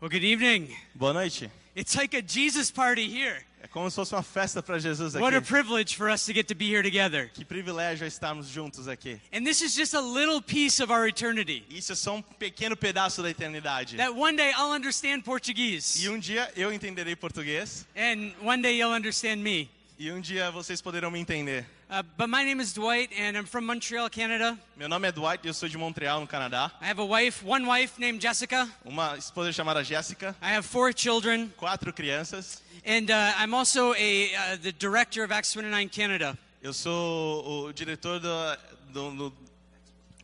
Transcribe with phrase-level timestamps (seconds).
[0.00, 0.68] Well, good evening.
[0.94, 1.50] Boa noite.
[1.76, 3.36] It's like a Jesus party here.
[3.62, 5.46] É como se fosse uma festa para Jesus What a aqui.
[5.46, 7.30] privilege for us to get to be here together.
[7.34, 9.20] Que privilégio é estarmos juntos aqui.
[9.30, 11.62] And this is just a little piece of our eternity.
[11.68, 13.98] Isso é só um pequeno pedaço da eternidade.
[13.98, 18.78] That one day I'll understand Portuguese, E um dia eu entenderei português and one day
[18.80, 19.68] you'll understand me.
[19.98, 21.66] e um dia vocês poderão me entender.
[21.90, 24.56] Uh, but my name is Dwight, and I'm from Montreal, Canada.
[24.76, 26.70] Meu nome é Dwight e eu sou de Montreal, no Canadá.
[26.80, 28.68] I have a wife, one wife named Jessica.
[28.84, 32.62] Uma esposa chamada Jéssica, I have four children, quatro crianças.
[32.86, 36.38] and uh, I'm also a uh, the director of Acts 29 Canada.
[36.62, 38.56] Eu sou o diretor da,
[38.92, 39.32] do, do,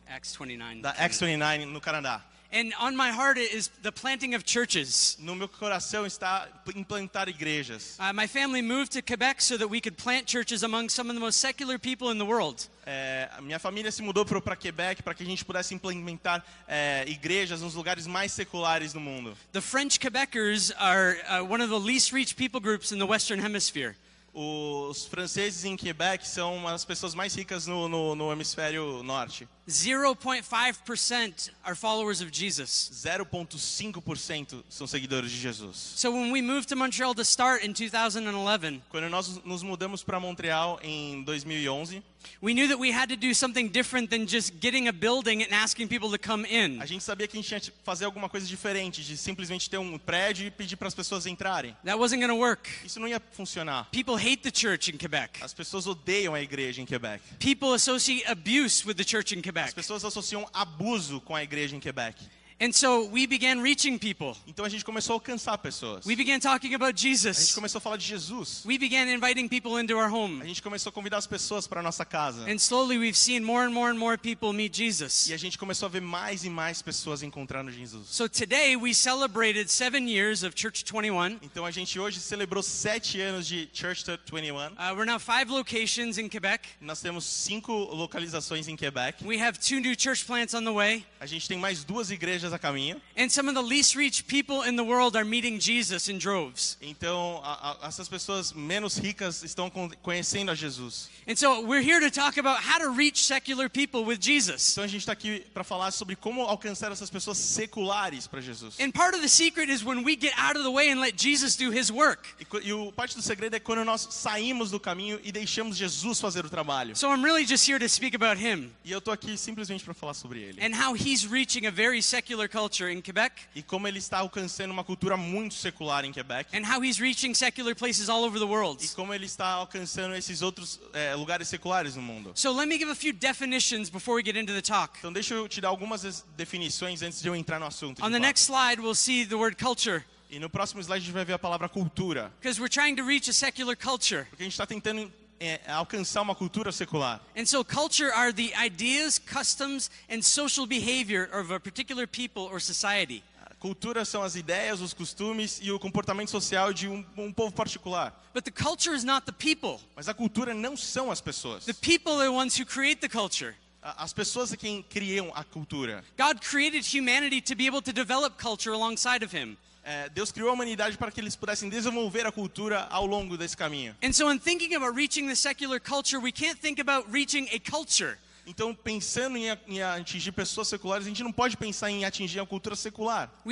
[0.07, 0.81] Acts 29.
[0.81, 2.23] da X29 no Canadá.
[2.57, 5.15] And on my heart is the planting of churches.
[5.21, 7.95] No meu coração está implantar igrejas.
[7.99, 11.13] Uh, my family moved to Quebec so that we could plant churches among some of
[11.13, 12.67] the most secular people in the world.
[12.87, 17.61] É, minha família se mudou para Quebec para que a gente pudesse implementar é, igrejas
[17.61, 19.37] nos lugares mais seculares do mundo.
[19.51, 23.39] The French Quebecers are uh, one of the least reached people groups in the Western
[23.39, 23.95] Hemisphere.
[24.39, 29.49] Os franceses em Quebec são uma das pessoas mais ricas no, no, no hemisfério norte.
[29.67, 32.91] 0.5% are followers of Jesus.
[32.93, 35.75] 0,5% são seguidores de Jesus.
[35.95, 40.19] So when we moved to Montreal to start in 2011, Quando nós nos mudamos para
[40.19, 42.03] Montreal em 2011,
[42.41, 45.51] we knew that we had to do something different than just getting a building and
[45.53, 46.81] asking people to come in.
[46.81, 49.77] a gente sabia que a gente tinha que fazer alguma coisa diferente, de simplesmente ter
[49.77, 51.75] um prédio e pedir para as pessoas entrarem.
[51.83, 52.69] That wasn't going to work.
[52.85, 53.87] Isso não ia funcionar.
[53.91, 55.43] People hate the church in Quebec.
[55.43, 57.21] As pessoas odeiam a igreja em Quebec.
[57.39, 59.73] People associate abuse with the church in As Quebec.
[59.75, 62.17] pessoas associam abuso com a igreja em Quebec.
[62.59, 64.35] And so we began reaching people.
[64.47, 66.05] Então a gente começou a alcançar pessoas.
[66.07, 67.53] We began talking about A gente Jesus.
[67.53, 68.63] começou a falar de Jesus.
[68.65, 70.43] We began inviting people into our A home.
[70.43, 72.49] gente começou a convidar as pessoas para nossa casa.
[72.49, 75.27] And slowly we've seen more and more and more people meet Jesus.
[75.27, 78.07] E a gente começou a ver mais e mais pessoas encontrando Jesus.
[78.09, 81.37] So today we celebrated seven years of Church 21.
[81.43, 84.55] Então a gente hoje celebrou sete anos de Church 21.
[84.73, 86.67] Uh, we're now five locations in Quebec.
[86.81, 89.23] Nós temos cinco localizações em Quebec.
[89.23, 91.05] We have two new church plants on the way.
[91.19, 92.99] A gente tem mais duas igrejas a caminho.
[93.15, 96.77] And some of the least reached people in the world are meeting Jesus in droves.
[96.81, 101.09] Então a- a- essas pessoas menos ricas estão con- conhecendo a Jesus.
[101.27, 104.71] And so we're here to talk about how to reach secular people with Jesus.
[104.71, 108.79] Então a gente está aqui para falar sobre como alcançar essas pessoas seculares para Jesus.
[108.79, 111.15] And part of the secret is when we get out of the way and let
[111.17, 112.27] Jesus do his work.
[112.39, 116.19] E, e o parte do segredo é quando nós saímos do caminho e deixamos Jesus
[116.19, 116.95] fazer o trabalho.
[116.95, 119.93] So I'm really just here to speak about him E eu tô aqui simplesmente para
[119.93, 120.59] falar sobre ele.
[120.61, 124.71] and how he's reaching a very secular culture in Quebec E como ele está alcançando
[124.73, 126.53] uma cultura muito secular em Quebec.
[126.53, 128.83] and how he's reaching secular places all over the world.
[128.83, 132.33] E como ele está alcançando esses outros é, lugares seculares no mundo.
[132.35, 134.95] So let me give a few definitions before we get into the talk.
[134.99, 138.03] Então deixa eu te dar algumas definições antes de eu entrar no assunto.
[138.03, 141.13] On the next slide, we'll see the word culture E no próximo slide a gente
[141.13, 142.33] vai ver a palavra cultura.
[142.41, 144.25] because we're trying to reach a secular culture.
[144.29, 145.09] Porque a gente está tentando
[145.39, 147.21] é, alcançar uma cultura secular.
[147.35, 152.59] And so, culture are the ideas, customs, and social behavior of a particular people or
[152.61, 153.23] society.
[153.45, 157.51] A cultura são as ideias, os costumes e o comportamento social de um, um povo
[157.51, 158.13] particular.
[158.33, 159.79] But the culture is not the people.
[159.95, 161.65] Mas a cultura não são as pessoas.
[161.65, 163.55] The people are the ones who create the culture.
[163.81, 166.03] As pessoas é quem criam a cultura.
[166.17, 169.57] God created humanity to be able to develop culture alongside of Him.
[169.89, 173.55] É, Deus criou a humanidade para que eles pudessem desenvolver a cultura ao longo desse
[173.55, 173.95] caminho.
[174.03, 177.71] And so, in thinking about reaching the secular culture, we can't think about reaching a
[177.71, 178.17] culture.
[178.45, 182.45] Então, pensando em, em atingir pessoas seculares, a gente não pode pensar em atingir a
[182.45, 183.31] cultura secular.
[183.45, 183.49] A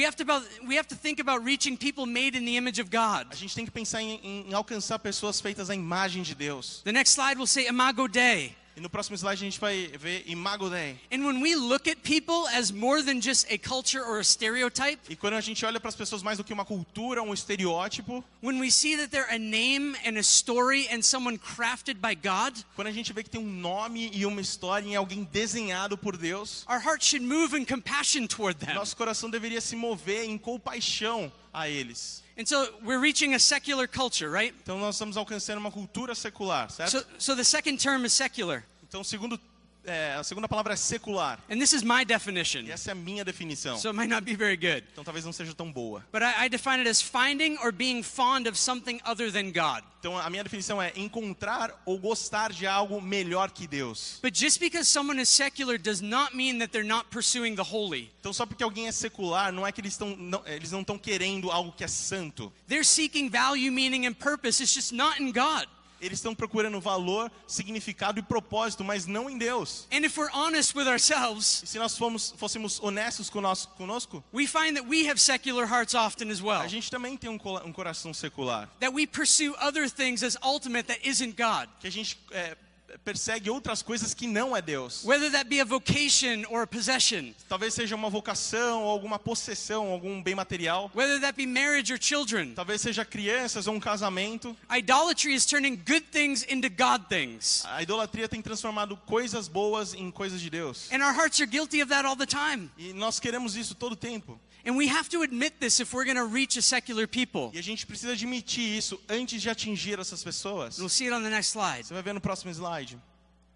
[3.35, 6.81] gente tem que pensar em- em alcançar pessoas feitas à imagem de Deus.
[6.83, 8.55] The next slide will say Imago Dei.
[8.77, 10.99] E no próximo slide a gente vai ver Imago Dei.
[11.09, 14.99] And when we look at people as more than just a culture or a stereotype,
[15.09, 18.21] E quando a gente olha para as pessoas mais do que uma cultura, um estereótipo,
[18.43, 22.53] when we see that they're a name and a story and someone crafted by God,
[22.75, 26.17] quando a gente vê que tem um nome e uma história em alguém desenhado por
[26.17, 28.75] Deus, our heart should move in compassion toward them.
[28.75, 32.23] nosso coração deveria se mover em compaixão a eles.
[32.37, 34.53] And so we're reaching a secular culture, right?
[34.61, 36.91] Então nós estamos alcançando uma cultura secular, certo?
[36.91, 38.63] So, so the second term is secular.
[38.87, 39.39] Então segundo,
[39.85, 41.39] é, a segunda palavra é secular.
[41.49, 42.61] And this is my definition.
[42.61, 43.77] E essa é a minha definição.
[43.77, 44.83] So it might not be very good.
[44.91, 46.03] Então talvez não seja tão boa.
[46.11, 49.83] But I, I define it as finding or being fond of something other than God.
[49.99, 54.19] Então a minha definição é encontrar ou gostar de algo melhor que Deus.
[54.21, 58.11] But just because someone is secular does not mean that they're not pursuing the holy.
[58.19, 60.97] Então só porque alguém é secular, não é que eles estão não, eles não estão
[60.97, 62.53] querendo algo que é santo.
[62.67, 64.61] They're seeking value, meaning, and purpose.
[64.61, 65.67] It's just not in God.
[66.05, 69.87] Eles estão procurando valor, significado e propósito, mas não em Deus.
[69.91, 74.45] And if we're honest with ourselves, E se nós fomos, fôssemos honestos conosco, conosco, we
[74.45, 76.61] find that we have secular hearts often as well.
[76.61, 78.69] a gente também tem um, um coração secular.
[78.79, 81.67] That we pursue other things as ultimate that isn't God.
[81.79, 82.55] Que a gente é,
[83.03, 85.03] persegue outras coisas que não é Deus.
[85.03, 89.87] Whether that be a vocation or a possession, Talvez seja uma vocação, ou alguma possessão,
[89.91, 90.89] algum bem material.
[90.95, 92.53] whether that be marriage or children.
[92.55, 94.55] Talvez seja crianças ou um casamento.
[94.71, 97.63] Idolatry is turning good things into God things.
[97.65, 100.89] A idolatria tem transformado coisas boas em coisas de Deus.
[100.91, 102.69] And our hearts are guilty of that all the time.
[102.77, 104.39] E nós queremos isso todo tempo.
[104.65, 107.51] And we have to admit this if we're going to reach a secular people.
[107.53, 110.79] E a gente precisa admitir isso antes de atingir essas pessoas.
[110.79, 111.85] We'll see it on the next slide.
[111.85, 112.97] Você vai ver no próximo slide.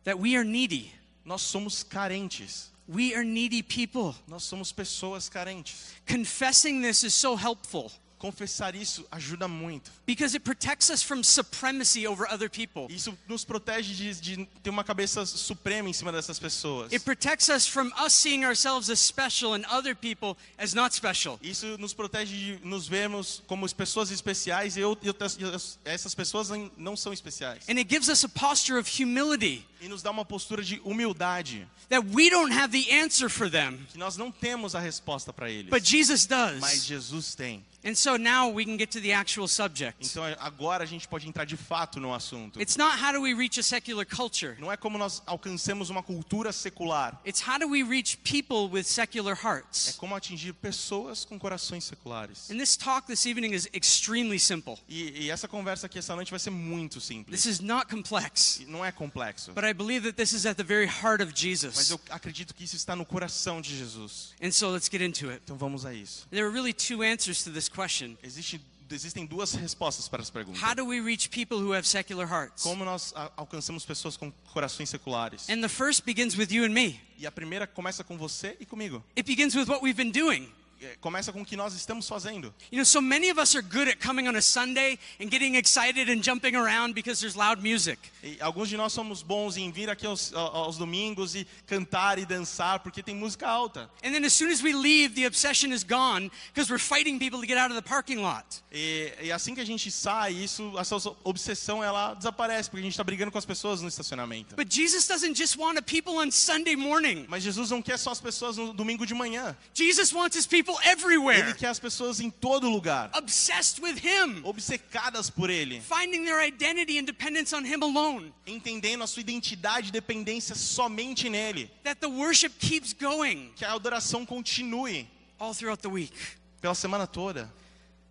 [0.03, 0.93] That we are needy.
[1.25, 2.71] Nós somos carentes.
[2.87, 4.15] We are needy people.
[4.27, 5.93] Nós somos pessoas carentes.
[6.07, 9.89] Confessing this is so helpful Confessar isso ajuda muito.
[10.05, 12.85] because it protects us from supremacy over other people.
[12.93, 16.91] Isso nos protege de, de ter uma cabeça suprema em cima dessas pessoas.
[16.91, 21.39] It protects us from us seeing ourselves as special and other people as not special.
[21.41, 25.79] Isso nos protege de nos vermos como as pessoas especiais e, eu, e e as-
[25.85, 27.63] essas pessoas não são especiais.
[27.69, 31.65] And it gives us a posture of humility E nos dá uma postura de humildade,
[31.87, 35.49] that we don't have the answer for them, que nós não temos a resposta para
[35.49, 36.83] eles, but Jesus mas does.
[36.85, 37.63] Jesus tem.
[37.83, 40.05] And so now we can get to the actual subject.
[40.05, 42.61] Então agora a gente pode entrar de fato no assunto.
[42.61, 44.55] It's not how do we reach a secular culture.
[44.59, 48.83] Não é como nós alcancemos uma cultura secular, It's how do we reach people with
[48.83, 49.95] secular é hearts.
[49.97, 52.49] como atingir pessoas com corações seculares.
[52.51, 54.77] And this talk this evening is extremely simple.
[54.89, 57.41] E, e essa conversa aqui essa noite vai ser muito simples.
[57.41, 59.53] This is not complex, E Não é complexo.
[59.53, 61.89] but I believe that this is at the very heart of Mas Jesus.
[61.89, 64.33] eu acredito que isso está no coração de Jesus.
[64.41, 65.41] And so let's get into it.
[65.45, 66.27] Então vamos a isso.
[66.29, 68.17] There are really two answers to this question.
[68.23, 70.59] Existe, existem duas respostas para essa pergunta.
[70.59, 72.63] How do we reach people who have secular hearts?
[72.63, 75.49] Como nós alcançamos pessoas com corações seculares?
[75.49, 76.99] And the first begins with you and me.
[77.17, 79.03] E a primeira começa com você e comigo.
[79.17, 80.51] It begins with what we've been doing.
[80.81, 82.53] É, Começa com o que nós estamos fazendo.
[82.71, 85.55] You know, so many of us are good at coming on a Sunday and getting
[85.55, 87.99] excited and jumping around because there's loud music.
[88.23, 92.25] E alguns de nós somos bons em vir aqui aos, aos domingos e cantar e
[92.25, 93.89] dançar porque tem música alta.
[94.03, 97.39] And then as soon as we leave, the obsession is gone because we're fighting people
[97.41, 98.45] to get out of the parking lot.
[98.71, 102.93] E, e assim que a gente sai, isso, essa obsessão ela desaparece porque a gente
[102.93, 104.55] está brigando com as pessoas no estacionamento.
[104.55, 107.25] But Jesus doesn't just want a people on Sunday morning.
[107.27, 109.57] Mas Jesus não quer só as pessoas no domingo de manhã.
[109.73, 114.41] Jesus wants his people Ele everywhere, quer as pessoas em todo lugar, obsessed with him,
[114.43, 118.33] obcecadas por Ele, finding their identity and dependence on him alone.
[118.45, 121.69] entendendo a sua identidade e dependência somente nele.
[121.83, 125.07] That the worship keeps going Que a adoração continue
[125.39, 126.13] all throughout the week.
[126.61, 127.49] pela semana toda.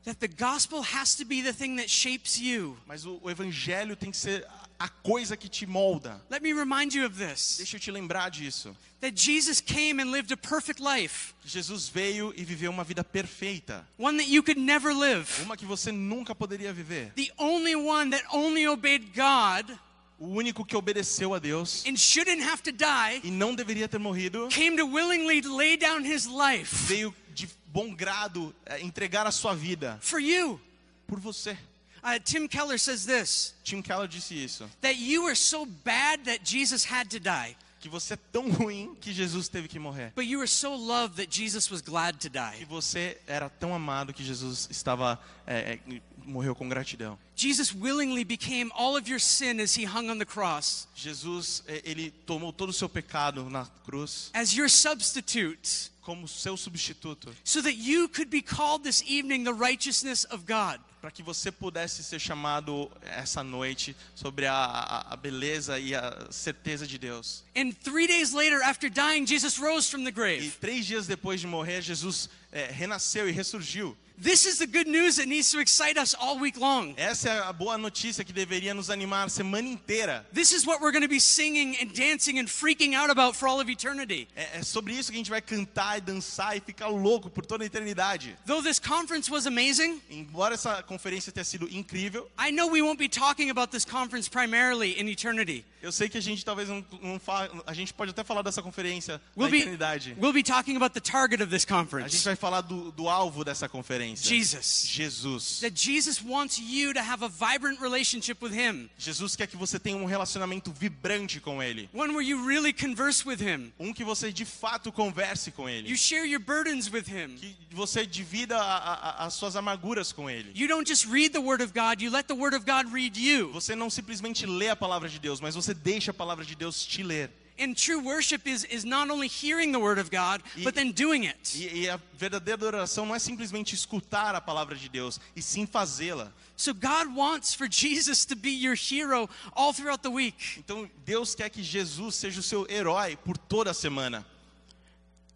[0.04, 2.78] That the gospel has to be the thing that shapes you.
[2.86, 4.46] Mas o, o evangelho tem que ser
[4.78, 6.20] a coisa que te molda.
[6.30, 8.76] Let me remind you of this Deixa eu te lembrar disso.
[9.00, 13.84] that Jesus came and lived a perfect life, Jesus veio e viveu uma vida perfeita,
[13.98, 15.28] one that you could never live.
[15.42, 17.12] uma que você nunca poderia viver.
[17.16, 19.76] The only one that only obeyed God
[20.20, 23.98] O único que obedeceu a Deus and shouldn't have to die e não deveria ter
[23.98, 29.30] morrido, came to willingly lay down his life veio de bom grado eh, entregar a
[29.30, 30.60] sua vida for you.
[31.06, 31.56] por você.
[32.02, 36.42] Uh, Tim Keller says this Tim Keller disse isso, that you are so bad that
[36.44, 40.12] Jesus had to die, que você é tão ruim que Jesus teve que morrer.
[40.14, 42.64] but you are so loved that Jesus was glad to Que die.
[42.68, 47.18] você era tão amado que Jesus estava eh, eh, morreu com gratidão.
[47.36, 51.80] Jesus willingly became all of your sin as he hung on the cross, Jesus, eh,
[51.84, 57.62] ele tomou todo o seu pecado na cruz as your substitute, como seu substituto, so
[57.62, 60.80] that you could be called this evening the righteousness of God.
[61.00, 66.28] Para que você pudesse ser chamado essa noite sobre a, a, a beleza e a
[66.30, 67.44] certeza de Deus.
[67.56, 71.46] And three days later, after dying, Jesus rose from the E três dias depois de
[71.46, 73.96] morrer, Jesus eh, renasceu e ressurgiu.
[74.20, 76.92] This is the good news that needs to excite us all week long.
[76.96, 80.26] Essa é a boa notícia que deveria nos animar a semana inteira.
[80.34, 83.46] This is what we're going to be singing and dancing and freaking out about for
[83.48, 84.26] all of eternity.
[84.34, 87.46] É, é sobre isso que a gente vai cantar e dançar e ficar louco por
[87.46, 88.36] toda a eternidade.
[88.44, 92.98] Though this conference was amazing, Embora essa conferência tenha sido incrível, I know we won't
[92.98, 95.64] be talking about this conference primarily in eternity.
[95.80, 97.48] eu sei que a gente talvez não, não fa...
[97.64, 100.16] a gente pode até falar dessa conferência We'll na be, eternidade.
[100.20, 102.24] we'll be talking about the target of this A gente conference.
[102.24, 104.07] vai falar do, do alvo dessa conferência.
[104.16, 104.86] Jesus.
[104.86, 105.60] Jesus.
[105.60, 109.78] That Jesus wants you to have a vibrant relationship with Him, Jesus quer que você
[109.78, 111.88] tenha um relacionamento vibrante com Ele.
[111.92, 115.88] one where you really converse with Him, Um que você de fato converse com Ele.
[115.88, 117.36] you share your burdens with Him.
[117.38, 120.50] Que você divida a- a- as suas amarguras com Ele.
[120.54, 123.16] You don't just read the Word of God, you let the Word of God read
[123.18, 123.52] you.
[123.52, 126.84] Você não simplesmente lê a palavra de Deus, mas você deixa a palavra de Deus
[126.84, 127.30] te ler.
[127.58, 130.92] And true worship is, is not only hearing the Word of God, E- but then
[130.92, 131.56] doing it.
[131.56, 135.66] E, e a verdadeira adoração não é simplesmente escutar a palavra de Deus, e sim
[135.66, 136.32] fazê-la.
[136.56, 140.58] So God wants for Jesus to be your hero all throughout the week.
[140.58, 144.24] Então Deus quer que Jesus seja o seu herói por toda a semana.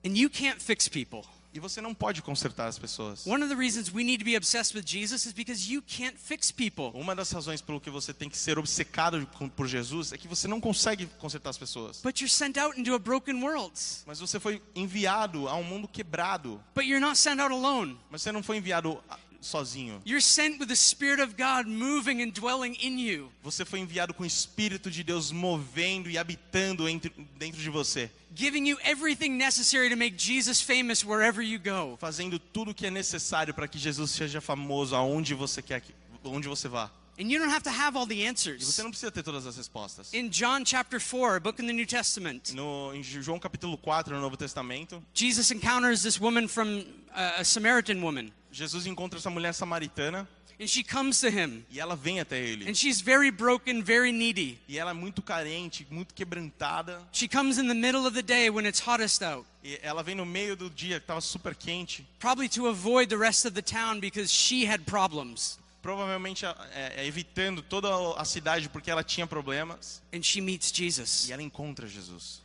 [0.05, 1.25] And you can't fix people.
[1.55, 3.27] E você não pode consertar as pessoas.
[3.27, 6.17] One of the reasons we need to be obsessed with Jesus is because you can't
[6.17, 6.91] fix people.
[6.95, 10.49] Uma das razões pelo que você tem que ser obcecado por Jesus é que você
[10.49, 12.01] não consegue consertar as pessoas.
[12.03, 13.79] But you're sent out into a broken world.
[14.07, 16.63] Mas você foi enviado a um mundo quebrado.
[16.75, 17.99] But you're not sent out alone.
[18.11, 19.03] Mas você não foi enviado
[19.43, 20.01] sozinho.
[20.05, 23.31] You're sent with the Spirit of God moving and dwelling in you.
[23.43, 28.11] Você foi enviado com o Espírito de Deus movendo e habitando entre, dentro de você.
[28.35, 31.97] Giving you everything necessary to make Jesus famous wherever you go.
[32.01, 35.93] Fazendo tudo o que é necessário para que Jesus seja famoso aonde você quer que,
[36.25, 36.91] onde você vá.
[37.21, 38.65] And you don't have to have all the E answers.
[38.65, 40.15] você não precisa ter todas as respostas.
[40.15, 44.15] In John chapter 4, a book in the New Testament, No, em João capítulo 4,
[44.15, 46.79] no Novo Testamento, Jesus encounters this woman from
[47.15, 48.33] uh, a Samaritan woman.
[48.53, 50.29] Jesus encontra essa mulher samaritana
[50.61, 51.65] And she comes to him.
[51.71, 52.69] e ela vem até ele.
[52.71, 54.61] And she's very broken, very needy.
[54.69, 57.03] E ela é muito carente, muito quebrantada.
[57.13, 60.15] She comes in the middle of the day when it's hottest out, E ela vem
[60.15, 62.07] no meio do dia que estava super quente.
[62.21, 65.59] probably to avoid the rest of the town because she had problems.
[65.81, 66.55] Provavelmente é,
[66.97, 70.01] é, evitando toda a cidade porque ela tinha problemas.
[70.15, 71.29] And she meets Jesus.
[71.29, 72.41] E ela encontra Jesus.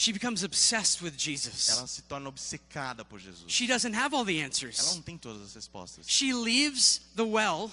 [0.00, 1.74] She becomes obsessed with Ela Jesus.
[1.90, 3.44] se torna obcecada por Jesus.
[3.48, 4.94] She doesn't have all the Ela answers.
[4.94, 6.06] não tem todas as respostas.
[6.08, 7.70] She leaves the well,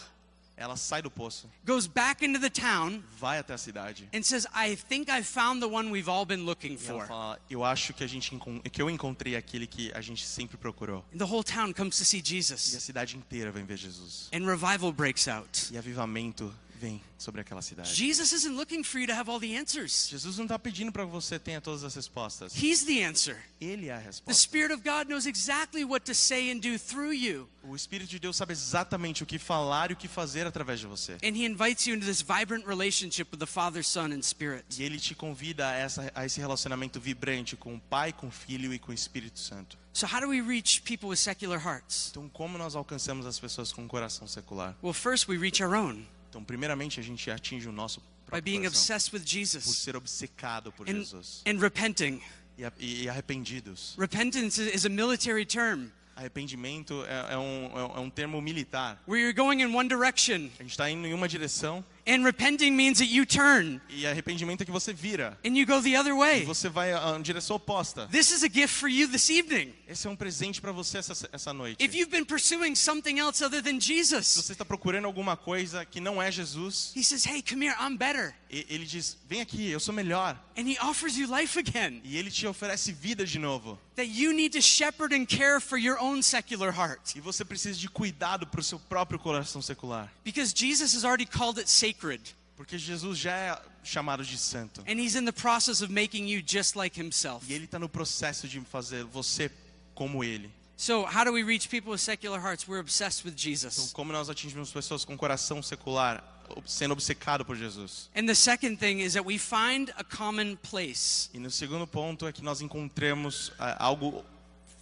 [0.58, 4.10] Ela sai do poço, goes back into the town, vai até a cidade.
[4.14, 7.08] and says, I think I found the one we've all been looking E ela for.
[7.08, 8.38] fala: Eu acho que a gente
[8.74, 11.06] que eu encontrei aquele que a gente sempre procurou.
[11.14, 12.60] And the whole town comes to see E a Jesus.
[12.84, 14.28] cidade inteira vem ver Jesus.
[14.34, 15.72] And revival breaks out.
[15.72, 17.94] E avivamento vem sobre aquela cidade.
[17.94, 20.08] Jesus isn't looking for you to have all the answers.
[20.10, 22.54] Jesus não está pedindo para que você tenha todas as respostas.
[22.56, 23.38] He's the answer.
[23.60, 24.42] Ele é a The resposta.
[24.42, 27.50] Spirit of God knows exactly what to say and do through you.
[27.64, 30.88] O Espírito de Deus sabe exatamente o que falar e o que fazer através de
[30.88, 31.14] você.
[31.24, 34.66] And He invites you into this vibrant relationship with the Father, Son, and Spirit.
[34.78, 38.32] E ele te convida a, essa, a esse relacionamento vibrante com o Pai, com o
[38.32, 39.78] Filho e com o Espírito Santo.
[39.92, 42.10] So, how do we reach people with secular hearts?
[42.12, 44.76] Então, como nós alcançamos as pessoas com um coração secular?
[44.84, 48.66] Well, first, we reach our own Então, primeiramente, a gente atinge o nosso by being
[48.68, 52.22] obsessed with por Jesus ser obcecado por and, Jesus and repenting.
[52.58, 53.96] e, a- e- arrependidos.
[53.98, 59.00] Repentance is a military term Arrependimento é, é um, é um termo militar.
[59.08, 62.76] where you're going in one direction, A gente está indo em uma direção and repenting
[62.76, 65.38] means that you turn e arrependimento é que você vira.
[65.46, 66.46] and you go the other E way.
[66.46, 68.08] você vai na direção oposta.
[68.08, 69.74] This is a gift for you this evening.
[69.88, 71.84] Esse é um presente para você essa, essa noite.
[71.84, 75.86] If you've been pursuing something else other than Se Jesus, você está procurando alguma coisa
[75.86, 78.34] que não é Jesus, He says, Hey, come here, I'm better.
[78.50, 80.38] e- ele diz: Vem aqui, eu sou melhor.
[80.58, 82.02] And He offers you life again.
[82.04, 83.80] E ele te oferece vida de novo.
[83.98, 87.16] That you need to shepherd and care for your own secular heart.
[87.16, 90.10] E você precisa de cuidado para o seu próprio coração secular.
[90.24, 92.22] Because Jesus has already called it sacred.
[92.56, 94.82] Porque Jesus já é chamado de santo.
[94.88, 97.46] And He's in the process of making you just like Himself.
[97.50, 99.52] E ele está no processo de fazer você
[99.96, 100.50] como ele.
[100.80, 102.68] So, how do we reach people with secular hearts?
[102.68, 103.92] We're obsessed with Então, Jesus.
[103.94, 106.24] como nós atingimos pessoas com coração secular,
[106.66, 108.10] sendo obcecado por Jesus?
[108.16, 111.30] And the second thing is that we find a common place.
[111.34, 114.24] E no segundo ponto é que nós encontremos ah, algo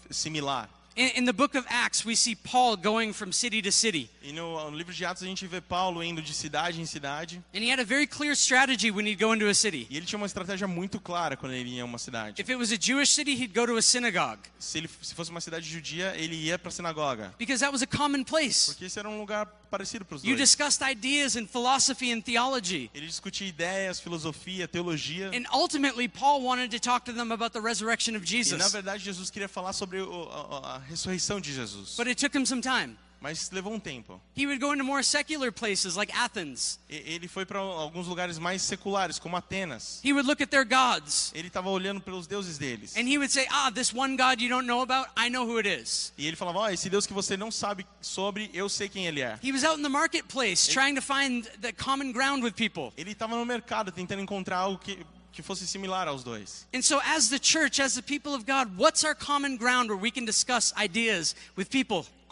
[0.09, 0.69] similar.
[0.97, 4.09] In, in the book of Acts, we see Paul going from city to city.
[4.23, 7.43] E no, no livro de Atos a gente vê Paulo indo de cidade em cidade.
[7.53, 9.87] And he had a very clear strategy when he'd go into a city.
[9.89, 12.41] E ele tinha uma estratégia muito clara quando ele ia a uma cidade.
[12.41, 15.29] If it was a Jewish city, he'd go to a synagogue Se, ele, se fosse
[15.31, 17.33] uma cidade judia, ele ia para a sinagoga.
[17.37, 18.67] because that was a common place.
[18.67, 20.39] Porque esse era um lugar parecido para os You dois.
[20.49, 22.89] discussed ideas and philosophy and theology.
[22.93, 25.31] Ele discutia ideias, filosofia, teologia.
[25.35, 28.71] And ultimately, Paul wanted to talk to them about the resurrection of E na Jesus.
[28.71, 31.95] verdade Jesus queria falar sobre a, a- a ressurreição de Jesus.
[31.97, 32.97] But it took him some time.
[33.25, 34.21] Mas levou um tempo.
[34.37, 36.77] He would go into more secular places like Athens.
[36.87, 39.99] Ele foi para alguns lugares mais seculares, como Atenas.
[40.03, 42.95] He would look at their gods Ele estava olhando pelos deuses deles.
[42.95, 45.57] and he would say, Ah, this one God you don't know about, I know who
[45.57, 46.13] it is.
[46.19, 49.21] E ele falava: Ó, esse Deus que você não sabe sobre, eu sei quem ele
[49.21, 49.39] é.
[49.41, 52.93] He was out in the marketplace trying to find the common ground with people.
[52.95, 56.67] Ele estava no mercado tentando encontrar algo que, que fosse similar aos dois.
[56.71, 58.69] And so, as the church, as the people of God,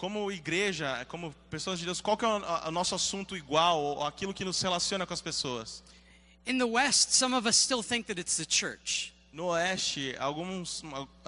[0.04, 4.06] Como igreja, como pessoas de Deus, qual que é o, o nosso assunto igual, ou
[4.06, 5.82] aquilo que nos relaciona com as pessoas?
[6.46, 9.13] In the West, some of us still think that it's the church.
[9.34, 10.84] No Oeste, alguns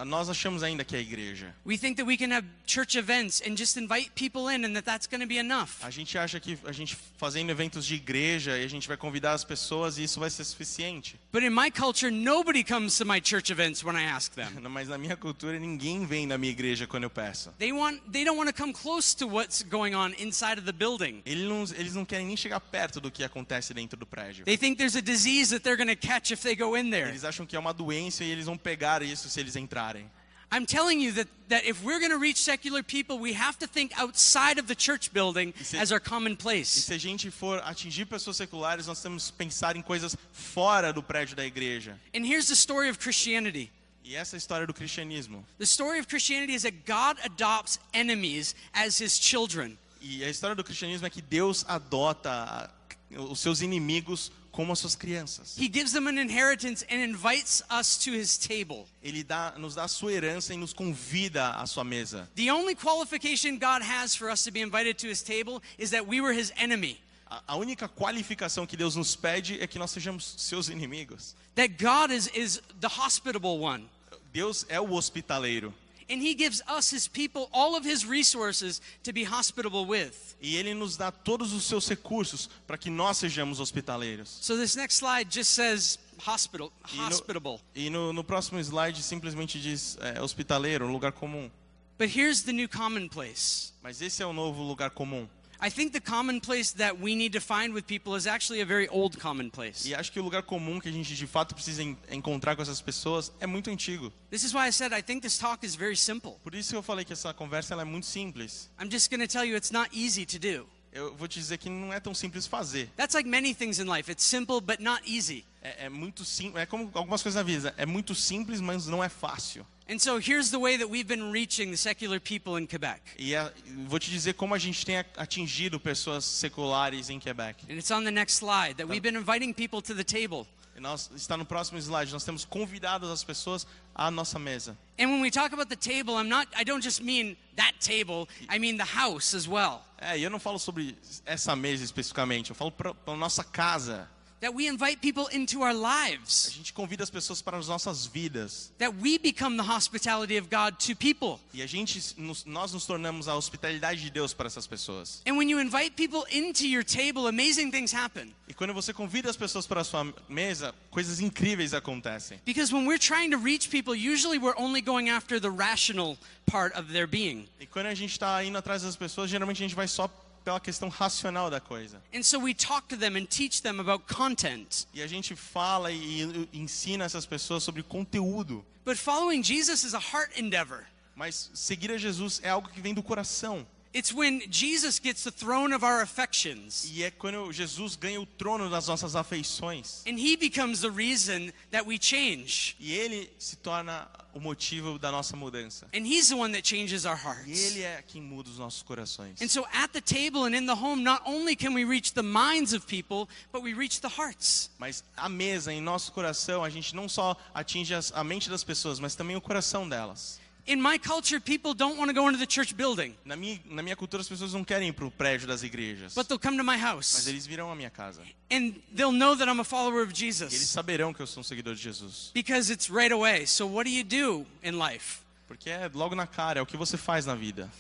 [0.06, 1.56] nós achamos ainda que é igreja.
[1.66, 4.86] We think that we can have church events and just invite people in and that
[4.86, 5.84] that's going to be enough.
[5.84, 9.34] A gente acha que a gente fazendo eventos de igreja e a gente vai convidar
[9.34, 11.20] as pessoas e isso vai ser suficiente.
[11.34, 14.52] But in my culture, nobody comes to my church events when I ask them.
[14.70, 17.52] Mas na minha cultura ninguém vem na minha igreja quando eu peço.
[17.58, 20.72] They want they don't want to come close to what's going on inside of the
[20.72, 21.24] building.
[21.26, 24.46] Eles não, eles não querem nem chegar perto do que acontece dentro do prédio.
[24.46, 27.10] They think there's a disease that they're going to catch if they go in there.
[27.10, 30.10] Eles acham que é uma doença e eles vão pegar isso se eles entrarem.
[30.52, 33.68] I'm telling you that, that if we're going to reach secular people, we have to
[33.68, 36.70] think outside of the church building se- as our common E place.
[36.70, 41.02] se a gente for atingir pessoas seculares, nós temos que pensar em coisas fora do
[41.02, 42.00] prédio da igreja.
[42.16, 43.72] And here's the story of Christianity.
[44.04, 45.44] E essa é a história do cristianismo.
[45.58, 49.78] The story of Christianity is that God adopts enemies as his children.
[50.00, 52.70] E a história do cristianismo é que Deus adota
[53.18, 55.58] os seus inimigos como as suas crianças.
[55.58, 58.88] He gives them an inheritance and invites us to his table.
[59.04, 62.30] Ele dá, nos dá a sua herança e nos convida à sua mesa.
[62.36, 66.08] The only qualification God has for us to be invited to his table is that
[66.08, 67.00] we were his enemy.
[67.28, 71.36] A, a única qualificação que Deus nos pede é que nós sejamos seus inimigos.
[71.56, 73.90] That God is, is the hospitable one.
[74.32, 75.74] Deus é o hospitaleiro.
[76.10, 80.36] And he gives us, his people, all of his resources to be hospitable with.
[80.42, 84.30] E ele nos dá todos os seus recursos para que nós sejamos hospitaleiros.
[84.42, 85.98] So this next slide just says
[86.28, 87.60] hospital, E no- hospitable.
[87.74, 91.50] E no, no próximo slide simplesmente diz é, hospitaleiro, lugar comum.
[91.98, 93.72] But here's the new commonplace.
[93.82, 95.28] Mas esse é o novo lugar comum.
[95.62, 98.88] I think the commonplace that we need to find with people is actually a very
[98.90, 99.88] old commonplace.
[99.88, 102.62] E acho que o lugar comum que a gente de fato precisa en- encontrar com
[102.62, 104.12] essas pessoas é muito antigo.
[104.30, 106.34] This is why I said I think this talk is very simple.
[106.44, 108.70] Por isso que eu falei que essa conversa ela é muito simples.
[108.80, 110.68] I'm just going to tell you it's not easy to do.
[110.92, 112.90] Eu vou te dizer que não é tão simples fazer.
[112.96, 114.10] That's like many things in life.
[114.10, 115.46] It's simple but not easy.
[115.62, 116.62] É, é muito simples.
[116.62, 117.74] É como algumas coisas na vida.
[117.78, 119.66] É muito simples, mas não é fácil.
[119.88, 123.02] And so here's the way that we've been reaching the secular people in Quebec.
[123.20, 123.52] E é-
[123.88, 127.64] vou te dizer como a gente tem a- atingido pessoas seculares em Quebec.
[127.70, 130.48] And it's on the next slide that we've been inviting people to the table.
[130.76, 132.12] E nós, está no próximo slide.
[132.12, 134.76] Nós temos convidado as pessoas à nossa mesa.
[135.00, 138.28] And when we talk about the table, I'm not I don't just mean that table,
[138.50, 139.82] I mean the house as well.
[140.00, 142.50] É, eu não falo sobre essa mesa especificamente.
[142.50, 144.10] Eu falo para a nossa casa.
[144.46, 146.52] That we invite people into our A lives.
[146.54, 148.72] gente convida as pessoas para as nossas vidas.
[148.78, 151.40] That we become the hospitality of God to people.
[151.52, 155.24] E a gente, nos- nós nos tornamos a hospitalidade de Deus para essas pessoas.
[155.26, 158.36] And when you invite people into your table, amazing things happen.
[158.48, 162.40] E quando você convida as pessoas para a sua mesa, coisas incríveis acontecem.
[162.46, 166.78] Because when we're trying to reach people, usually we're only going after the rational part
[166.78, 167.48] of their being.
[167.60, 170.08] E quando a gente está indo atrás das pessoas, geralmente a gente vai só
[170.46, 172.02] pela questão racional da coisa.
[172.14, 174.86] And so we talk to them and teach them about content.
[174.94, 178.64] E a gente fala e, ensina essas pessoas sobre conteúdo.
[178.86, 180.86] But following Jesus is a heart endeavor.
[181.16, 183.66] Mas seguir a Jesus é algo que vem do coração.
[183.96, 186.84] It's when Jesus gets the throne of our affections.
[186.92, 190.04] E é quando Jesus ganha o trono das nossas afeições.
[190.06, 192.76] And he becomes the reason that we change.
[192.78, 195.88] E ele se torna o motivo da nossa mudança.
[195.94, 197.48] And he's the one that changes our E hearts.
[197.72, 199.42] ele é quem muda os nossos corações.
[199.42, 202.22] And so at the table and in the home, not only can we reach the
[202.22, 204.70] minds of people, but we reach the hearts.
[204.78, 209.00] Mas a mesa, em nosso coração, a gente não só atinge a mente das pessoas,
[209.00, 210.44] mas também o coração delas.
[210.68, 213.84] In my culture, people don't want to go into the church building, Na minha, na
[213.84, 216.16] minha cultura, as pessoas não querem ir para o prédio das igrejas.
[216.16, 218.22] but they'll come to my Mas house eles virão à minha casa.
[218.52, 221.42] and they'll know that I'm a follower of E eles Jesus saberão que eu sou
[221.42, 222.32] um seguidor de Jesus.
[222.34, 223.46] because it's right away.
[223.46, 225.20] So, what do you do in life?
[225.48, 227.72] Porque é logo na cara, é o que você faz na vida.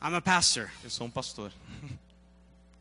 [0.00, 0.70] I'm a pastor.
[0.84, 1.50] Eu sou um pastor.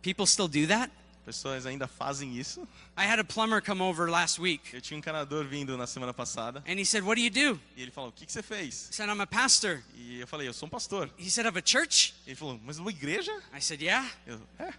[0.03, 0.91] People still do that?
[1.27, 2.61] Pessoas ainda fazem isso.
[2.97, 6.13] I had a plumber come over last week Eu tinha um encanador vindo na semana
[6.13, 6.63] passada.
[6.65, 7.61] and he said, What do you do?
[7.75, 8.87] E ele falou, o que, que você fez?
[8.89, 9.83] I said, I'm a pastor.
[9.93, 11.09] E eu falei, eu sou um pastor.
[11.19, 12.13] He said, Of a church?
[12.25, 13.29] Ele falou, mas uma igreja?
[13.53, 14.09] I said, Yeah.
[14.25, 14.69] Eu, é.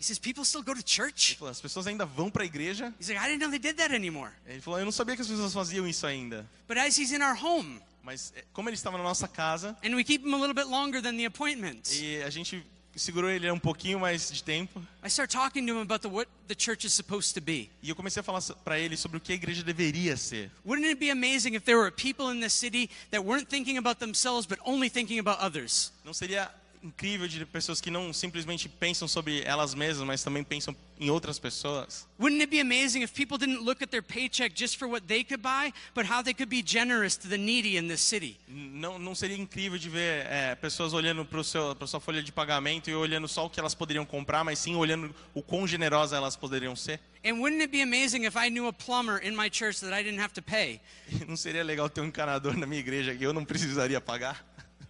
[0.00, 1.36] He says, People still go to Ele church?
[1.36, 2.92] falou, as pessoas ainda vão para a igreja?
[3.00, 4.32] He's like, I didn't know they did that anymore.
[4.46, 6.44] Ele falou, eu não sabia que as pessoas faziam isso ainda.
[6.66, 9.94] But as he's in our home, Mas é, como ele estava na nossa casa, and
[9.94, 12.64] we keep him a little bit longer than the appointment, e a gente
[12.98, 16.28] segurou ele um pouquinho mais de tempo, I start talking to him about the, what
[16.48, 17.70] the church is supposed to be.
[17.82, 20.50] e eu comecei a falar para ele sobre o que a igreja deveria ser.
[20.64, 23.98] Wouldn't it be amazing if there were people in this city that weren't thinking about
[24.00, 25.92] themselves but only thinking about others?
[26.04, 26.50] Não seria
[26.82, 31.38] incrível de pessoas que não simplesmente pensam sobre elas mesmas, mas também pensam em outras
[31.38, 32.06] pessoas?
[32.18, 35.24] Wouldn't it be amazing if people didn't look at their paycheck just for what they
[35.24, 38.38] could buy, but how they could be generous to the needy in this city?
[38.48, 42.90] Não, não seria incrível de ver é, pessoas olhando para a sua folha de pagamento
[42.90, 46.36] e olhando só o que elas poderiam comprar, mas sim olhando o quão generosas elas
[46.36, 47.00] poderiam ser?
[47.24, 50.02] And wouldn't it be amazing if I knew a plumber in my church that I
[50.02, 50.80] didn't have to pay?
[51.26, 54.46] Não seria legal ter um encanador na minha igreja que eu não precisaria pagar?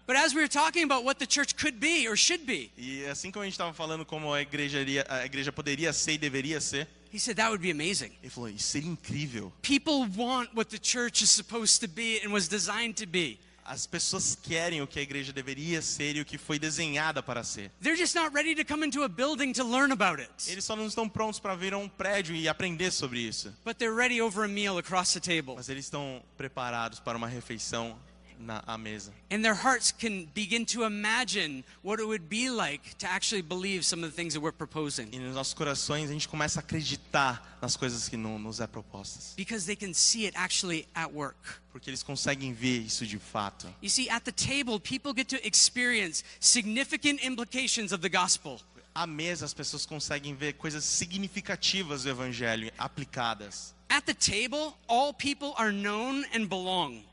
[0.08, 3.04] But as we were talking about what the church could be or should be, E
[3.04, 6.60] assim como a gente estava falando como a igreja, a igreja poderia ser e deveria
[6.62, 8.10] ser, he said that would be amazing.
[8.22, 9.52] ele falou, isso seria incrível.
[9.60, 13.38] People want what the church is supposed to be and was designed to be.
[13.66, 17.44] As pessoas querem o que a igreja deveria ser e o que foi desenhada para
[17.44, 17.70] ser.
[17.82, 20.74] They're just not ready to come into a building to learn about it, Eles só
[20.74, 23.52] não estão prontos para vir a um prédio e aprender sobre isso.
[23.62, 25.54] but they're ready over a meal across the table.
[25.56, 27.98] Mas eles estão preparados para uma refeição
[28.38, 29.12] na à mesa.
[29.30, 33.84] And their hearts can begin to imagine what it would be like to actually believe
[33.84, 35.08] some of the things that we're proposing.
[35.12, 38.66] E nos nossos corações a gente começa a acreditar nas coisas que não nos é
[38.66, 39.34] propostas.
[39.36, 41.36] Because they can see it actually at work.
[41.72, 43.66] Porque eles conseguem ver isso de fato.
[43.82, 48.60] You see, at the table, people get to experience significant implications of the gospel.
[48.94, 53.74] À mesa as pessoas conseguem ver coisas significativas do evangelho aplicadas.
[53.88, 57.04] At the table, all people are known and belong.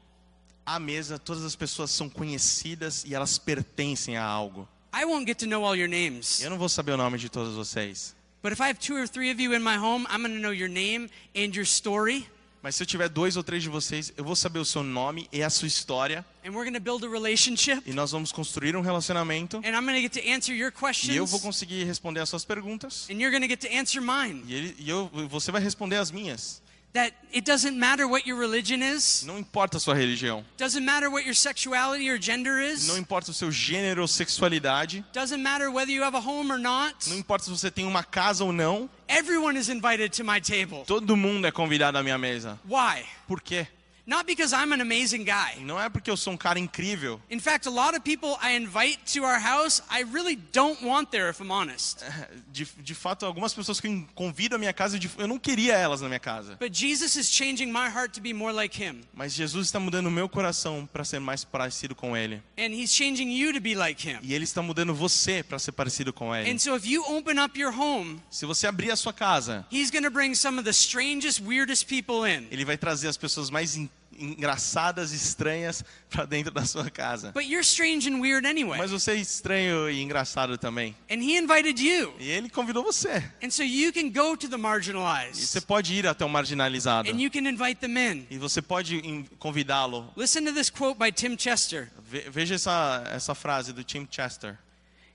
[0.66, 4.68] À mesa todas as pessoas são conhecidas e elas pertencem a algo.
[4.94, 7.30] I won't get to know all your names, Eu não vou saber o nome de
[7.30, 10.22] todos vocês, but if I have two or three of you in my home, I'm
[10.22, 12.26] going to know your name and your story,
[12.64, 15.30] mas se eu tiver dois ou três de vocês, eu vou saber o seu nome
[15.32, 16.26] e a sua história.
[16.44, 19.58] And we're going to build a relationship, e nós vamos construir um relacionamento.
[19.58, 22.30] And I'm going to get to answer your e eu vou questions, conseguir responder as
[22.30, 23.08] suas perguntas.
[23.08, 24.44] And you're going to get to answer mine.
[24.48, 26.60] e, ele, e eu, você vai responder as minhas.
[26.96, 31.10] That it doesn't matter what your religion is, Não importa a sua religião, doesn't matter
[31.12, 35.70] what your sexuality or gender is, não importa o seu gênero ou sexualidade, doesn't matter
[35.70, 36.96] whether you have a home or not.
[37.10, 40.86] não importa se você tem uma casa ou não, Everyone is invited to my table.
[40.88, 42.58] todo mundo é convidado à minha mesa.
[42.66, 43.04] Why?
[43.28, 43.68] Por quê?
[44.08, 45.60] Not because I'm an amazing guy.
[45.62, 47.20] Não é porque eu sou um cara incrível.
[47.30, 51.10] In fact, a lot of people I invite to our house, I really don't want
[51.10, 52.04] there, if I'm honest.
[52.54, 56.02] De, de fato, algumas pessoas que eu convido à minha casa, eu não queria elas
[56.02, 56.56] na minha casa.
[56.60, 59.02] But Jesus is changing my heart to be more like Him.
[59.14, 62.42] Mas Jesus está mudando o meu coração para ser mais parecido com Ele.
[62.58, 64.20] And He's changing you to be like Him.
[64.22, 66.50] E Ele está mudando você para ser parecido com Ele.
[66.50, 69.90] And so if you open up your home, Se você abrir a sua casa, He's
[69.90, 72.48] going to bring some of the strangest, weirdest people in.
[72.52, 73.76] Ele vai trazer as pessoas mais
[74.18, 77.32] engraçadas, estranhas para dentro da sua casa.
[77.32, 78.78] But you're strange and weird anyway.
[78.78, 80.96] Mas você é estranho e engraçado também.
[81.10, 82.14] And He invited you.
[82.20, 83.24] E Ele convidou você.
[83.44, 87.10] And so you can go to the E você pode ir até o marginalizado.
[87.10, 88.28] and you can invite them in.
[88.30, 89.02] E você pode
[89.40, 90.12] convidá-lo.
[90.16, 91.90] Listen to this quote by Tim Chester.
[92.10, 94.58] Ve- Veja essa, essa frase do Tim Chester.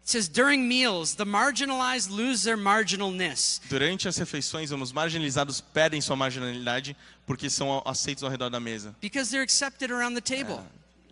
[0.02, 3.60] It says, During meals, the marginalized lose their marginalness.
[3.68, 8.94] Durante as refeições, os marginalizados perdem sua marginalidade porque são aceitos ao redor da mesa.
[9.00, 10.60] because they're accepted around the table.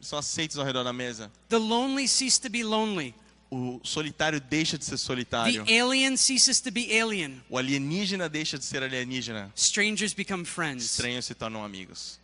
[0.01, 1.31] São aceitos ao redor da mesa.
[1.49, 3.15] The lonely cease to be lonely.
[3.51, 5.65] O solitário deixa de ser solitário.
[5.65, 7.43] The alien ceases to be alien.
[7.49, 9.51] O alienígena deixa de ser alienígena.
[9.57, 10.85] Strangers become friends.
[10.85, 12.19] Estranhos se tornam amigos.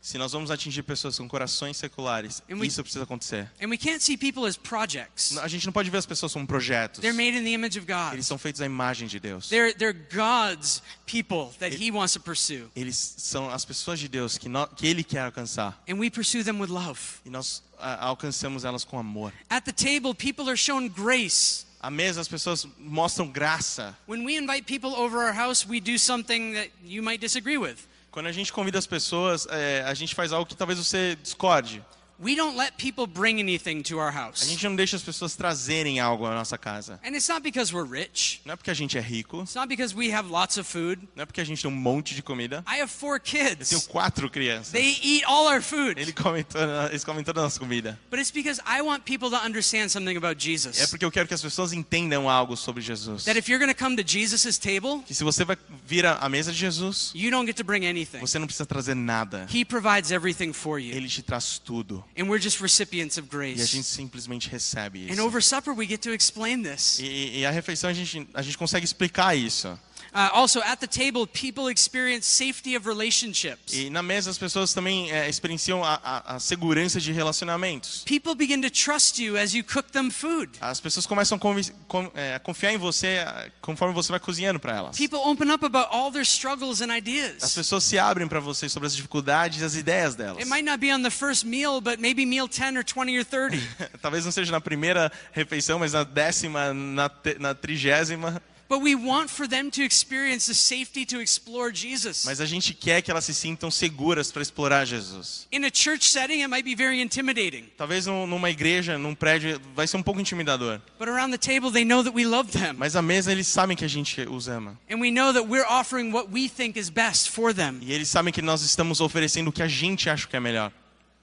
[0.00, 3.50] Se nós vamos atingir pessoas com corações seculares, we- isso precisa acontecer.
[3.60, 5.36] And we can't see people as projects.
[5.38, 7.00] A gente não pode ver as pessoas como projetos.
[7.00, 8.12] They're made in the image of God.
[8.12, 9.48] Eles são feitos à imagem de Deus.
[9.48, 12.70] They're, they're God's people that He wants to pursue.
[12.76, 15.82] Eles são as pessoas de Deus que, nó- que Ele quer alcançar.
[15.88, 17.00] And we pursue them with love.
[17.24, 19.32] E nós ah, alcançamos elas com amor.
[19.50, 21.66] At the table, people are shown grace.
[21.84, 23.94] À mesa as pessoas mostram graça.
[24.08, 27.76] When we invite people over our house, we do something that you might disagree with.
[28.10, 31.84] Quando a gente convida as pessoas, é, a gente faz algo que talvez você discorde.
[32.18, 34.44] We don't let people bring anything to our A house.
[34.46, 37.00] gente não deixa as pessoas trazerem algo à nossa casa.
[37.04, 38.40] And it's not because we're rich.
[38.44, 41.08] Não é porque a gente é rico, It's not because we have lots of food.
[41.16, 42.64] não é porque a gente tem um monte de comida.
[42.68, 43.86] I have four Eu tenho kids.
[43.88, 44.70] quatro crianças.
[44.70, 46.00] They eat all our food.
[46.00, 47.98] Ele come toda- eles comem toda a nossa comida.
[48.10, 50.86] But it's because I want people to understand something about É Jesus.
[50.90, 53.24] porque eu quero que as pessoas entendam algo sobre Jesus.
[53.24, 56.14] That if you're going to come to Jesus' table, Que se você vai vir à
[56.24, 58.18] à mesa de Jesus, you don't get to bring anything.
[58.20, 59.46] você não precisa trazer nada.
[59.52, 60.94] He provides everything for you.
[60.94, 62.03] Ele te traz tudo.
[62.16, 63.86] And we're just recipients of E a gente grace.
[63.86, 65.22] simplesmente recebe And isso.
[65.22, 66.98] over supper, we get to explain this.
[67.00, 69.76] E, e a refeição a gente, a gente consegue explicar isso.
[70.14, 73.72] Uh, also, at the table, people experience safety of relationships.
[73.72, 78.04] E na mesa as pessoas também é, experienciam a, a, a segurança de relacionamentos.
[78.06, 80.52] People begin to trust you as you cook them food.
[80.60, 84.60] As pessoas começam a, com- é, a confiar em você ah, conforme você vai cozinhando
[84.60, 84.96] para elas.
[84.96, 87.52] People open up about all their struggles and As ideas.
[87.54, 90.38] pessoas se abrem para você sobre as dificuldades e as ideias delas.
[90.38, 93.24] It might not be on the first meal, but maybe meal 10 or 20 or
[93.24, 93.58] 30.
[94.00, 98.40] Talvez não seja na primeira refeição, mas na décima, na, te- na trigésima.
[98.68, 102.24] But we want for them to experience the safety to explore Jesus.
[102.24, 105.46] Mas a gente quer que elas se sintam seguras para explorar Jesus.
[105.52, 107.64] In a church setting, it might be very intimidating.
[107.76, 110.80] Talvez num- numa igreja, num prédio, vai ser um pouco intimidador.
[110.98, 112.74] But around the table, they know that we love them.
[112.78, 114.78] Mas à mesa eles sabem que a gente os ama.
[114.90, 117.78] And we know that we're offering what we think is best for them.
[117.82, 120.72] E eles sabem que nós estamos oferecendo o que a gente acha que é melhor.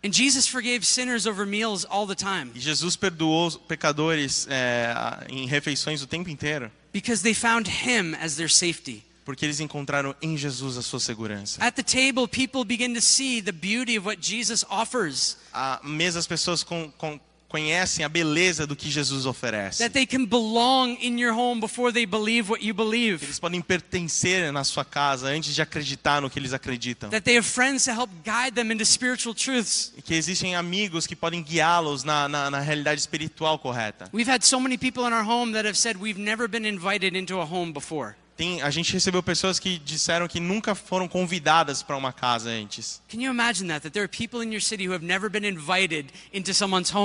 [0.03, 4.95] And Jesus forgave sinners over meals all the time E Jesus perdoou pecadores é,
[5.29, 6.71] em refeições o tempo inteiro.
[6.91, 9.03] Because they found Him as their safety.
[9.23, 11.61] Porque eles encontraram em Jesus a sua segurança.
[11.63, 15.37] At the table, people begin to see the beauty of what Jesus offers.
[15.53, 17.19] À mesa as pessoas com- com-
[17.51, 19.83] conhecem a beleza do que Jesus oferece.
[19.83, 23.25] That they can belong in your home before they believe what you believe.
[23.25, 27.09] Eles podem pertencer na sua casa antes de acreditar no que eles acreditam.
[27.09, 29.91] That they have friends to help guide them into spiritual truths.
[29.97, 34.09] E que existem amigos que podem guiá-los na, na, na realidade espiritual correta.
[34.13, 37.17] We've had so many people in our home that have said we've never been invited
[37.17, 38.15] into a home before.
[38.41, 42.99] Tem, a gente recebeu pessoas que disseram que nunca foram convidadas para uma casa antes.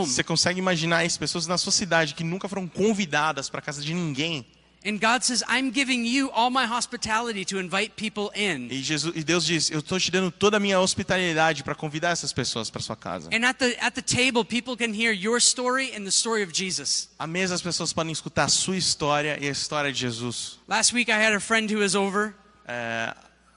[0.07, 1.19] Você consegue imaginar isso?
[1.19, 4.47] Pessoas na sua cidade que nunca foram convidadas para casa de ninguém.
[4.87, 8.69] And God says, I'm giving you all my hospitality to invite people in.
[8.71, 12.11] E, Jesus, e Deus diz: Eu estou te dando toda a minha hospitalidade para convidar
[12.11, 13.29] essas pessoas para sua casa.
[13.33, 16.53] And at the, at the table, people can hear your story and the story of
[16.53, 17.09] Jesus.
[17.19, 20.59] À mesa as pessoas podem escutar a sua história e a história de Jesus.
[20.69, 22.33] Last week, I had a friend who was over.
[22.69, 23.13] É,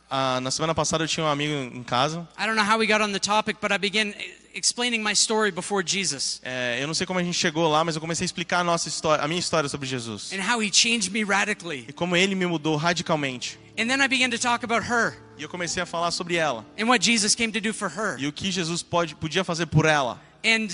[0.09, 2.27] a- na semana passada eu tinha um amigo em casa.
[2.39, 4.13] I don't know how we got on the topic, but I began
[4.53, 7.95] explaining my story before Jesus É, eu não sei como a gente chegou lá, mas
[7.95, 10.69] eu comecei a explicar a nossa história, a minha história sobre Jesus and how he
[10.71, 11.85] changed me radically.
[11.88, 13.57] e como ele me mudou radicalmente.
[13.77, 16.65] And then I began to talk about her E eu comecei a falar sobre ela
[16.77, 18.17] and what Jesus came to do for her.
[18.19, 20.21] e o que Jesus pode, podia fazer por ela.
[20.45, 20.67] And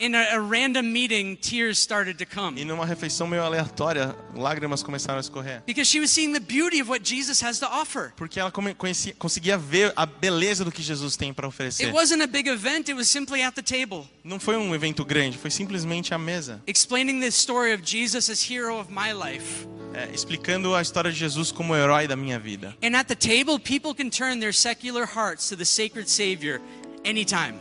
[0.00, 4.82] in a, a random meeting, tears started to E come numa refeição meio aleatória, lágrimas
[4.82, 5.62] começaram a escorrer.
[5.66, 8.12] because she was seeing the beauty of what Jesus has to offer.
[8.16, 11.92] Porque ela conhecia, conseguia ver a beleza do que Jesus tem para It oferecer.
[11.92, 14.08] wasn't a big event, it was simply at the table.
[14.24, 16.62] Não foi um evento grande, foi simplesmente a mesa.
[16.66, 19.66] explaining the story of Jesus as hero of my life.
[19.92, 22.76] É, explicando a história de Jesus como herói da minha vida.
[22.82, 26.60] And at the table, people can turn their secular hearts to the sacred Savior
[27.04, 27.54] anytime.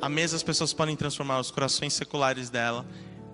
[0.00, 2.86] À mesa as pessoas podem transformar os corações seculares dela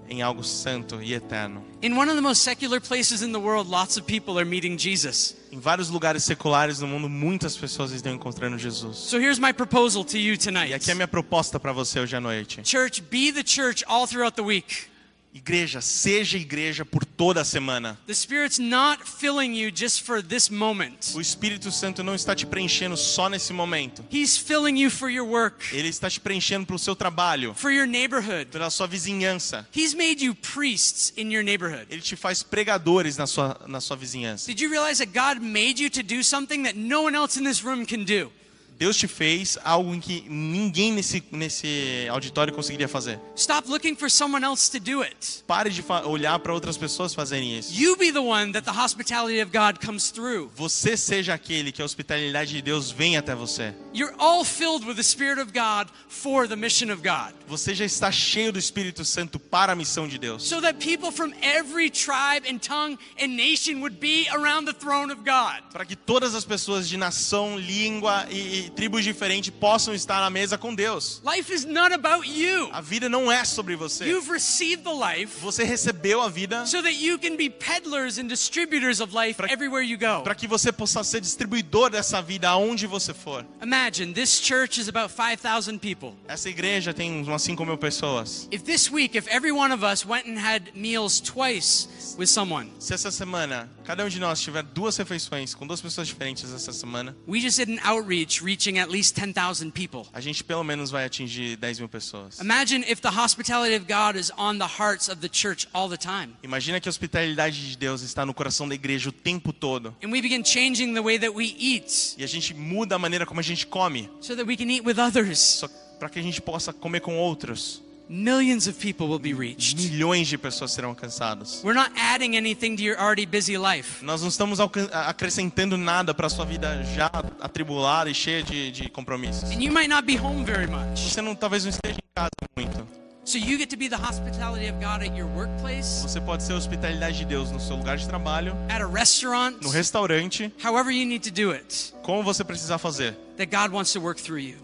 [0.09, 1.65] em algo santo e eterno.
[1.81, 4.77] In one of the most secular places in the world, lots of people are meeting
[4.79, 5.37] Jesus.
[5.51, 8.97] Em vários lugares seculares no mundo, muitas pessoas estão encontrando Jesus.
[8.99, 10.75] So here's my proposal to you E tonight.
[10.75, 12.61] aqui é a minha proposta para você hoje à noite.
[12.65, 14.92] Church, be the church all throughout the week.
[15.35, 17.99] Igreja, seja igreja por toda a semana.
[18.07, 21.15] The Spirit's not filling you just for this moment.
[21.15, 24.05] O Espírito Santo não está te preenchendo só nesse momento.
[24.13, 27.71] He's filling you for your work, Ele está te preenchendo para o seu trabalho, for
[27.73, 28.51] your neighborhood.
[28.51, 29.67] pela sua vizinhança.
[29.75, 31.87] He's made you priests in your neighborhood.
[31.89, 34.47] Ele te faz pregadores na sua, na sua vizinhança.
[34.47, 37.45] Did you realize that God made you to do something that no one else in
[37.45, 38.31] this room can do?
[38.79, 43.21] Deus te fez algo em que ninguém nesse, nesse auditório conseguiria fazer.
[43.37, 45.43] Stop looking for someone else to do it.
[45.47, 47.73] Pare de olhar para outras pessoas fazerem isso.
[47.75, 50.51] You be the one that the hospitality of God comes through.
[50.57, 53.75] Você seja aquele que a hospitalidade de Deus vem até você.
[53.95, 57.35] You're all filled with the Spirit of God for the mission of God.
[57.49, 60.43] Você já está cheio do Espírito Santo para a missão de Deus.
[60.43, 65.13] So that people from every tribe and tongue and nation would be around the throne
[65.13, 65.63] of God.
[65.73, 70.57] Para que todas as pessoas de nação, língua e, tribos diferentes possam estar na mesa
[70.59, 71.21] com Deus.
[71.25, 72.69] Life is not about you.
[72.73, 74.05] A vida não é sobre você.
[74.09, 78.27] You've received the life Você recebeu a vida so that you can be peddlers and
[78.27, 80.23] distributors of life everywhere you go.
[80.23, 83.45] para que você possa ser distribuidor dessa vida aonde você for.
[83.63, 86.15] Imagine this church is about 5,000 people.
[86.29, 88.49] Essa igreja tem umas 5 mil pessoas.
[88.51, 92.71] If this week, if every one of us went and had meals twice with someone,
[92.79, 96.73] Se essa semana cada um de nós tiver duas refeições com duas pessoas diferentes essa
[96.73, 100.07] semana, we just did an outreach reaching at least 10,000 people.
[100.13, 102.39] a gente pelo menos vai atingir 10 mil pessoas.
[102.41, 105.97] Imagine if the hospitality of God is on the hearts of the church all the
[105.99, 106.35] time.
[106.43, 109.95] Imagina que a hospitalidade de Deus está no coração da igreja o tempo todo.
[110.03, 113.27] And we begin changing the way that we eat E a gente muda a maneira
[113.27, 115.39] como a gente come, so that we can eat with others.
[115.39, 115.69] só
[115.99, 117.83] para que a gente possa comer com outros.
[118.13, 119.77] Millions of people will be reached.
[119.91, 121.63] milhões de pessoas serão alcançadas.
[121.65, 124.05] We're not adding anything to your already busy life.
[124.05, 128.89] Nós não estamos acrescentando nada para a sua vida já atribulada e cheia de, de
[128.91, 129.51] compromissos.
[129.51, 131.11] And you might not be home very much.
[131.11, 132.87] Você não, talvez não esteja em casa muito.
[133.25, 136.55] So you get to be the hospitality of God at your workplace, Você pode ser
[136.55, 140.91] a hospitalidade de Deus no seu lugar de trabalho, at a restaurant, no restaurante, however
[140.91, 143.17] you need to do it, como você precisar fazer.
[143.37, 144.57] that God wants to work through you.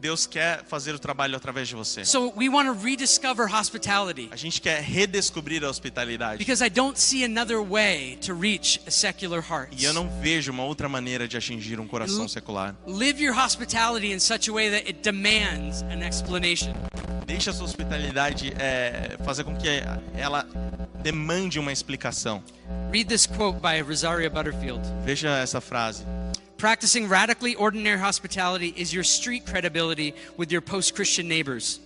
[0.00, 2.04] Deus quer fazer o trabalho através de você.
[2.04, 6.38] So we want to rediscover hospitality A gente quer redescobrir a hospitalidade.
[6.38, 9.70] because I don't see another way to reach a secular heart.
[9.78, 12.74] E eu não vejo uma outra maneira de atingir um coração secular.
[12.86, 16.74] Live your hospitality in such a way that it demands an explanation.
[17.26, 19.68] Deixe a sua hospitalidade é, fazer com que
[20.16, 20.46] ela
[21.02, 22.40] demande uma explicação.
[22.92, 24.80] Read this quote by Rosaria Butterfield.
[25.04, 26.04] Veja essa frase.
[26.56, 31.80] Practicing radically ordinary hospitality is your street credibility with your post Christian neighbors.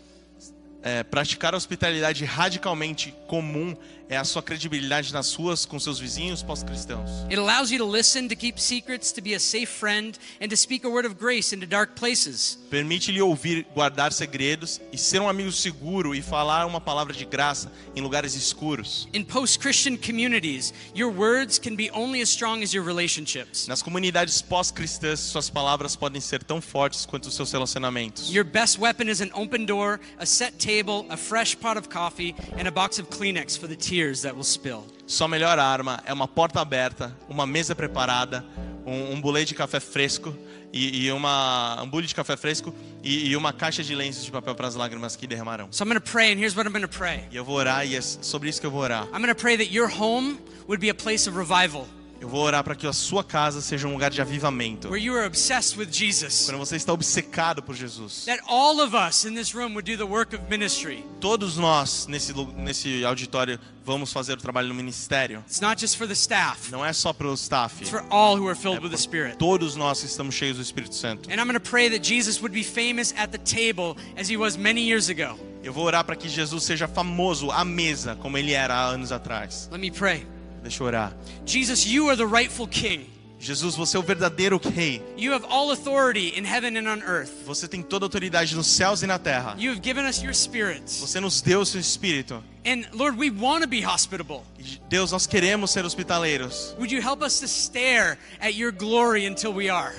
[0.82, 3.74] É, praticar a hospitalidade radicalmente comum
[4.10, 7.08] é a sua credibilidade nas ruas com seus vizinhos pós-cristãos.
[7.30, 10.56] It allows you to listen, to keep secrets, to be a safe friend, and to
[10.56, 12.58] speak a word of grace into dark places.
[12.68, 17.70] Permite-lhe ouvir, guardar segredos e ser um amigo seguro e falar uma palavra de graça
[17.94, 19.08] em lugares escuros.
[19.14, 23.68] In post Christian communities, your words can be only as strong as your relationships.
[23.68, 28.28] Nas comunidades pós-cristãs, suas palavras podem ser tão fortes quanto os seus relacionamentos.
[28.34, 32.34] Your best weapon is an open door, a set table, a fresh pot of coffee,
[32.58, 34.84] and a box of Kleenex for the tears that will spill.
[35.06, 38.44] Sua melhor arma é uma porta aberta, uma mesa preparada,
[38.86, 40.34] um, um bulê de café fresco
[40.72, 44.30] e, e uma um bule de café fresco e, e uma caixa de lenços de
[44.30, 45.68] papel para as lágrimas que derramarão.
[45.70, 47.56] So I'm going to pray, and here's what I'm going to pray E eu vou
[47.56, 49.04] orar e é sobre isso que eu vou orar.
[49.06, 51.86] I'm going to pray that your home would be a place of revival,
[52.20, 54.88] Eu vou orar para que a sua casa seja um lugar de avivamento.
[54.90, 56.44] where you are obsessed with Jesus.
[56.46, 58.26] Quando você está obcecado por Jesus.
[58.26, 61.02] That all of us in this room would do the work of ministry.
[61.18, 65.42] Todos nós nesse nesse auditório vamos fazer o trabalho no ministério.
[65.46, 67.76] It's not just for the staff, Não é só para o staff.
[67.80, 69.36] it's for all who are filled É with the por Spirit.
[69.38, 71.30] todos nós que estamos cheios do Espírito Santo.
[71.30, 74.36] And I'm going to pray that Jesus would be famous at the table as he
[74.36, 75.38] was many years ago.
[75.64, 79.10] Eu vou orar para que Jesus seja famoso à mesa, como ele era há anos
[79.10, 79.68] atrás.
[79.72, 80.26] Let me pray.
[80.62, 81.16] Deixa eu orar.
[81.46, 83.08] Jesus, you are the rightful king.
[83.40, 85.02] Jesus, você é o verdadeiro rei.
[85.16, 87.32] You have all authority in heaven and on earth.
[87.46, 89.56] Você tem toda a autoridade nos céus e na terra.
[89.58, 90.82] You have given us your spirit.
[91.00, 92.44] Você nos deu o seu espírito.
[92.66, 94.42] And Lord, we want to be hospitable.
[94.90, 96.74] Deus, nós queremos ser hospitaleiros.
[96.76, 99.94] Would you help us to stare at your glory until we are?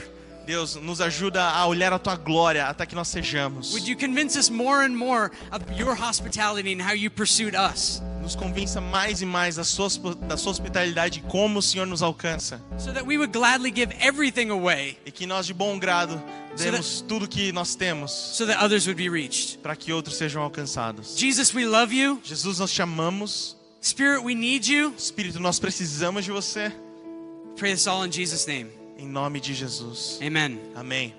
[0.46, 3.72] Deus, nos ajuda a olhar a tua glória até que nós sejamos.
[3.74, 8.02] Would you convince us more and more of your hospitality and how you pursued us?
[8.22, 9.88] Nos convença mais e mais da sua,
[10.28, 12.62] da sua hospitalidade e como o Senhor nos alcança.
[12.78, 16.22] So that we would gladly give everything away E que nós, de bom grado,
[16.56, 19.60] So demos tudo que nós temos so that others would be reached.
[19.60, 21.16] para que outros sejam alcançados.
[21.18, 22.20] Jesus, we love you.
[22.24, 23.56] Jesus, nós te amamos.
[23.82, 24.94] Spirit, we need you.
[24.98, 26.72] Espírito, nós precisamos de você.
[27.58, 28.81] Pray this all in Jesus' name.
[29.02, 30.20] Em nome de Jesus.
[30.22, 30.62] Amen.
[30.76, 31.16] Amém.